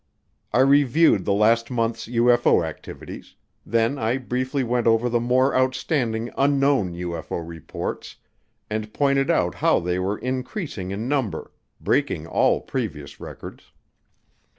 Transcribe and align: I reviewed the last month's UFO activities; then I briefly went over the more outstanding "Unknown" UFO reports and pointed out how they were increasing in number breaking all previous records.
I 0.51 0.61
reviewed 0.61 1.25
the 1.25 1.31
last 1.33 1.69
month's 1.69 2.07
UFO 2.07 2.65
activities; 2.67 3.35
then 3.63 3.99
I 3.99 4.17
briefly 4.17 4.63
went 4.63 4.87
over 4.87 5.09
the 5.09 5.19
more 5.19 5.55
outstanding 5.55 6.31
"Unknown" 6.35 6.95
UFO 6.95 7.47
reports 7.47 8.15
and 8.67 8.95
pointed 8.95 9.29
out 9.29 9.53
how 9.53 9.79
they 9.79 9.99
were 9.99 10.17
increasing 10.17 10.89
in 10.89 11.07
number 11.07 11.51
breaking 11.79 12.25
all 12.25 12.61
previous 12.61 13.19
records. 13.19 13.71